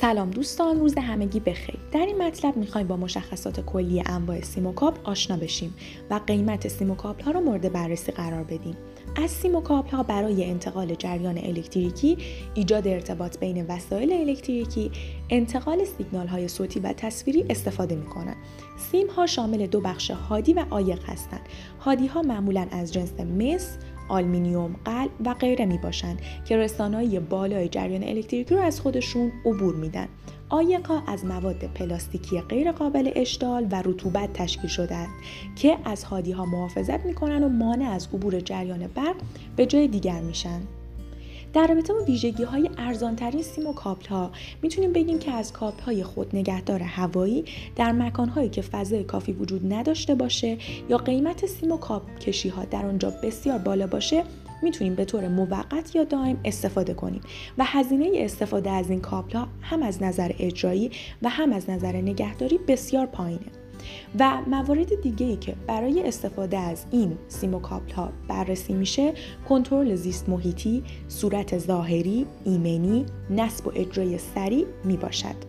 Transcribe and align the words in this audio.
سلام 0.00 0.30
دوستان 0.30 0.80
روز 0.80 0.94
همگی 0.98 1.40
بخیر. 1.40 1.78
در 1.92 2.06
این 2.06 2.22
مطلب 2.22 2.56
می‌خوایم 2.56 2.86
با 2.86 2.96
مشخصات 2.96 3.60
کلی 3.60 4.02
انواع 4.06 4.40
سیم 4.40 4.62
و 4.62 4.69
کابل 4.69 4.98
آشنا 5.04 5.36
بشیم 5.36 5.74
و 6.10 6.20
قیمت 6.26 6.68
سیم 6.68 6.88
و 6.88 6.95
کابل 6.95 7.22
ها 7.22 7.30
رو 7.30 7.40
مورد 7.40 7.72
بررسی 7.72 8.12
قرار 8.12 8.44
بدیم. 8.44 8.76
از 9.16 9.30
سیم 9.30 9.53
و 9.53 9.60
کابل 9.60 9.90
ها 9.90 10.02
برای 10.02 10.44
انتقال 10.44 10.94
جریان 10.94 11.38
الکتریکی 11.38 12.18
ایجاد 12.54 12.88
ارتباط 12.88 13.38
بین 13.38 13.66
وسایل 13.66 14.12
الکتریکی 14.12 14.90
انتقال 15.30 15.84
سیگنال 15.84 16.26
های 16.26 16.48
صوتی 16.48 16.80
و 16.80 16.92
تصویری 16.92 17.44
استفاده 17.50 17.94
می 17.94 18.06
کنند 18.06 18.36
سیم 18.90 19.06
ها 19.06 19.26
شامل 19.26 19.66
دو 19.66 19.80
بخش 19.80 20.10
هادی 20.10 20.52
و 20.52 20.64
عایق 20.70 21.04
هستند. 21.04 21.40
هادی 21.80 22.06
ها 22.06 22.22
معمولا 22.22 22.66
از 22.70 22.92
جنس 22.92 23.20
مس 23.20 23.78
آلمینیوم، 24.08 24.76
قلع 24.84 25.10
و 25.24 25.34
غیره 25.34 25.66
می 25.66 25.78
باشند 25.78 26.20
که 26.44 26.56
رسانایی 26.56 27.20
بالای 27.20 27.68
جریان 27.68 28.04
الکتریکی 28.04 28.54
رو 28.54 28.60
از 28.60 28.80
خودشون 28.80 29.32
عبور 29.44 29.74
میدن. 29.74 30.08
آیقا 30.48 31.02
از 31.06 31.24
مواد 31.24 31.64
پلاستیکی 31.74 32.40
غیر 32.40 32.72
قابل 32.72 33.10
اشتعال 33.16 33.66
و 33.70 33.82
رطوبت 33.84 34.32
تشکیل 34.32 34.70
شده 34.70 34.94
است 34.94 35.12
که 35.56 35.76
از 35.84 36.04
هادی 36.04 36.32
ها 36.32 36.44
محافظت 36.44 37.06
می‌کنن 37.06 37.44
و 37.44 37.48
مانع 37.48 37.90
از 37.90 38.08
عبور 38.14 38.40
جریان 38.40 38.86
برق 38.86 39.16
به 39.56 39.66
جای 39.66 39.88
دیگر 39.88 40.20
میشن. 40.20 40.60
در 41.52 41.66
رابطه 41.66 41.92
با 41.92 42.04
ویژگی 42.04 42.42
های 42.44 42.70
ارزانترین 42.78 43.42
سیم 43.42 43.66
و 43.66 43.72
کابل 43.72 44.06
ها 44.06 44.30
می‌تونیم 44.62 44.92
بگیم 44.92 45.18
که 45.18 45.30
از 45.30 45.52
کابل 45.52 45.82
های 45.82 46.04
خود 46.04 46.36
نگهدار 46.36 46.82
هوایی 46.82 47.44
در 47.76 47.92
مکان 47.92 48.28
هایی 48.28 48.48
که 48.48 48.62
فضای 48.62 49.04
کافی 49.04 49.32
وجود 49.32 49.72
نداشته 49.72 50.14
باشه 50.14 50.58
یا 50.88 50.98
قیمت 50.98 51.46
سیم 51.46 51.72
و 51.72 51.76
کابل 51.76 52.14
کشی 52.14 52.48
ها 52.48 52.64
در 52.64 52.86
آنجا 52.86 53.10
بسیار 53.22 53.58
بالا 53.58 53.86
باشه 53.86 54.24
می‌تونیم 54.62 54.94
به 54.94 55.04
طور 55.04 55.28
موقت 55.28 55.96
یا 55.96 56.04
دائم 56.04 56.40
استفاده 56.44 56.94
کنیم 56.94 57.20
و 57.58 57.64
هزینه 57.66 58.10
استفاده 58.14 58.70
از 58.70 58.90
این 58.90 59.00
کابل 59.00 59.32
ها 59.32 59.48
هم 59.60 59.82
از 59.82 60.02
نظر 60.02 60.32
اجرایی 60.38 60.90
و 61.22 61.28
هم 61.28 61.52
از 61.52 61.70
نظر 61.70 61.96
نگهداری 61.96 62.58
بسیار 62.68 63.06
پایینه. 63.06 63.57
و 64.18 64.40
موارد 64.46 65.00
دیگه 65.02 65.26
ای 65.26 65.36
که 65.36 65.54
برای 65.66 66.08
استفاده 66.08 66.58
از 66.58 66.84
این 66.90 67.18
سیموکابل 67.28 67.92
ها 67.92 68.12
بررسی 68.28 68.72
میشه 68.72 69.12
کنترل 69.48 69.94
زیست 69.94 70.28
محیطی، 70.28 70.82
صورت 71.08 71.58
ظاهری، 71.58 72.26
ایمنی، 72.44 73.06
نصب 73.30 73.66
و 73.66 73.72
اجرای 73.74 74.18
سریع 74.18 74.66
می 74.84 74.96
باشد. 74.96 75.47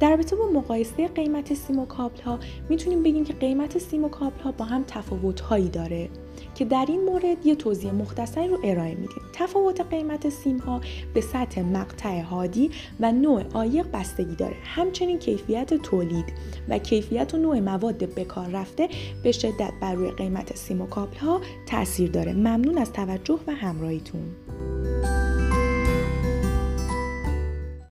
در 0.00 0.10
رابطه 0.10 0.36
با 0.36 0.46
مقایسه 0.46 1.08
قیمت 1.08 1.54
سیم 1.54 1.78
و 1.78 1.86
کابل 1.86 2.20
ها 2.20 2.38
می‌تونیم 2.68 3.02
بگیم 3.02 3.24
که 3.24 3.32
قیمت 3.32 3.78
سیم 3.78 4.04
و 4.04 4.08
کابل 4.08 4.42
ها 4.42 4.52
با 4.52 4.64
هم 4.64 4.84
تفاوت 4.86 5.40
هایی 5.40 5.68
داره 5.68 6.08
که 6.54 6.64
در 6.64 6.86
این 6.88 7.04
مورد 7.04 7.46
یه 7.46 7.54
توضیح 7.54 7.92
مختصری 7.92 8.48
رو 8.48 8.58
ارائه 8.64 8.94
میدیم. 8.94 9.22
تفاوت 9.32 9.80
قیمت 9.80 10.28
سیم 10.28 10.58
ها 10.58 10.80
به 11.14 11.20
سطح 11.20 11.62
مقطع 11.62 12.20
هادی 12.20 12.70
و 13.00 13.12
نوع 13.12 13.42
عایق 13.54 13.86
بستگی 13.92 14.34
داره. 14.34 14.56
همچنین 14.64 15.18
کیفیت 15.18 15.74
تولید 15.74 16.24
و 16.68 16.78
کیفیت 16.78 17.34
و 17.34 17.36
نوع 17.36 17.60
مواد 17.60 18.14
به 18.14 18.24
کار 18.24 18.48
رفته 18.48 18.88
به 19.22 19.32
شدت 19.32 19.72
بر 19.80 19.94
روی 19.94 20.10
قیمت 20.10 20.56
سیم 20.56 20.80
و 20.80 20.86
کابل 20.86 21.16
ها 21.16 21.40
تاثیر 21.66 22.10
داره. 22.10 22.32
ممنون 22.32 22.78
از 22.78 22.92
توجه 22.92 23.38
و 23.46 23.54
همراهیتون. 23.54 24.22